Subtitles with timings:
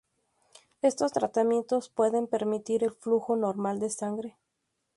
[0.81, 4.37] Estos tratamientos pueden permitir el flujo normal de sangre.